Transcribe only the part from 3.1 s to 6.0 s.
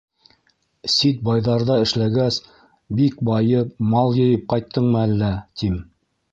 байып, мал йыйып ҡайттыңмы әллә, тим.